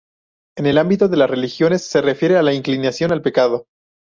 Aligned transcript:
En 0.57 0.65
el 0.65 0.79
ámbito 0.79 1.09
de 1.09 1.17
las 1.17 1.29
religiones, 1.29 1.85
se 1.85 2.01
refiere 2.01 2.35
a 2.35 2.41
la 2.41 2.55
inclinación 2.55 3.11
al 3.11 3.21
pecado. 3.21 3.67